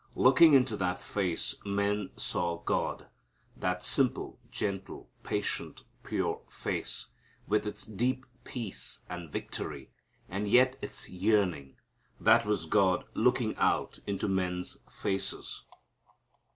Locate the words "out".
13.57-13.99